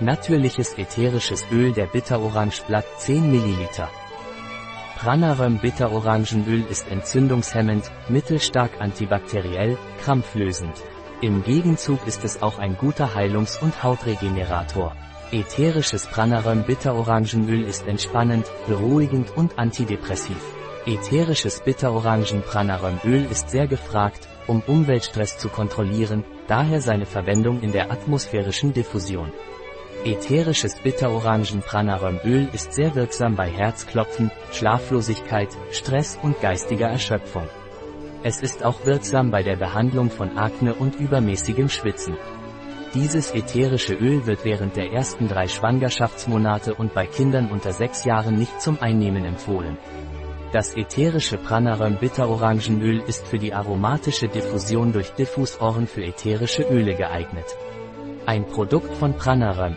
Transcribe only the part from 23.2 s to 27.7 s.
ist sehr gefragt, um Umweltstress zu kontrollieren, daher seine Verwendung in